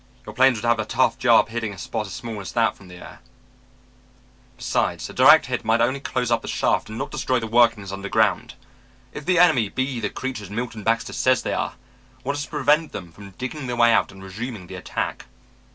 "Your 0.25 0.33
planes 0.33 0.57
would 0.57 0.67
have 0.67 0.79
a 0.79 0.85
tough 0.85 1.19
job 1.19 1.49
hitting 1.49 1.73
a 1.73 1.77
spot 1.77 2.07
as 2.07 2.13
small 2.13 2.41
as 2.41 2.53
that 2.53 2.75
from 2.75 2.87
the 2.87 2.95
air. 2.95 3.19
Besides, 4.57 5.07
a 5.11 5.13
direct 5.13 5.45
hit 5.45 5.63
might 5.63 5.79
only 5.79 5.99
close 5.99 6.31
up 6.31 6.41
the 6.41 6.47
shaft 6.47 6.89
and 6.89 6.97
not 6.97 7.11
destroy 7.11 7.39
the 7.39 7.45
workings 7.45 7.91
underground. 7.91 8.55
If 9.13 9.27
the 9.27 9.37
enemy 9.37 9.69
be 9.69 9.99
the 9.99 10.09
creatures 10.09 10.49
Milton 10.49 10.81
Baxter 10.83 11.13
says 11.13 11.43
they 11.43 11.53
are, 11.53 11.75
what 12.23 12.35
is 12.35 12.45
to 12.45 12.49
prevent 12.49 12.93
them 12.93 13.11
from 13.11 13.29
digging 13.37 13.67
their 13.67 13.75
way 13.75 13.93
out 13.93 14.11
and 14.11 14.23
resuming 14.23 14.65
the 14.65 14.73
attack?" 14.75 15.27